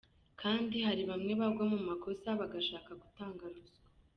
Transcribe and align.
Kandi 0.41 0.77
hari 0.87 1.03
bamwe 1.09 1.31
bagwa 1.41 1.63
mu 1.73 1.79
makosa 1.89 2.27
bagashaka 2.39 2.91
gutanga 3.01 3.43
ruswa. 3.53 3.81